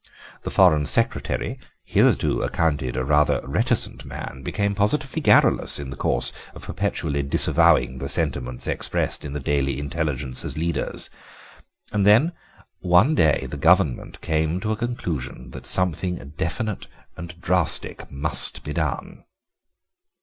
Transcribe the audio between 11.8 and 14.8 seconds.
and then one day the Government came to the